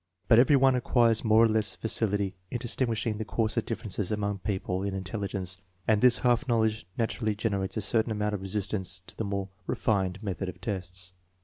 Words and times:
But 0.27 0.39
every 0.39 0.55
one 0.55 0.73
acquires 0.73 1.23
more 1.23 1.43
or 1.43 1.47
less 1.47 1.75
facility 1.75 2.33
in 2.49 2.57
distinguishing 2.57 3.19
the 3.19 3.23
coarser 3.23 3.61
differences 3.61 4.11
among 4.11 4.39
people 4.39 4.81
in 4.81 4.95
intelligence, 4.95 5.59
and 5.87 6.01
this 6.01 6.17
half 6.25 6.47
knowledge 6.47 6.87
naturally 6.97 7.35
generates 7.35 7.77
a 7.77 7.81
certain 7.81 8.11
amount 8.11 8.33
of 8.33 8.41
resistance 8.41 8.99
to 9.05 9.15
the 9.15 9.23
more 9.23 9.49
refined 9.67 10.23
method 10.23 10.49
of 10.49 10.59
tests. 10.59 11.13